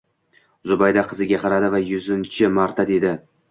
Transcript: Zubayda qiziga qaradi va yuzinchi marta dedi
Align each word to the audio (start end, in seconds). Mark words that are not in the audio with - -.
Zubayda 0.71 1.03
qiziga 1.11 1.41
qaradi 1.45 1.71
va 1.75 1.83
yuzinchi 1.91 2.53
marta 2.59 2.89
dedi 2.95 3.15